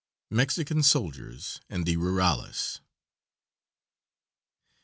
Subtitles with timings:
[0.31, 2.81] MEXICAN SOLDIERS AND THE RURALES.